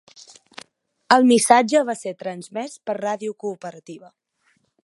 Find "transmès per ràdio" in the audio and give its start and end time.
2.23-3.39